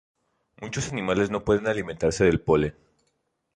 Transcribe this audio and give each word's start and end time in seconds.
Muchos 0.59 0.91
animales 0.91 1.29
no 1.29 1.43
pueden 1.45 1.67
alimentarse 1.67 2.23
del 2.23 2.41
polen. 2.41 2.73